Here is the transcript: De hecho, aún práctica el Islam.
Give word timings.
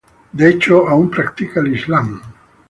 De 0.31 0.49
hecho, 0.49 0.89
aún 0.89 1.11
práctica 1.11 1.59
el 1.59 1.75
Islam. 1.75 2.19